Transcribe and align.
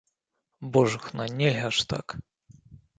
Божухна, 0.79 1.23
нельга 1.37 1.69
ж 1.77 1.89
так! 1.95 2.07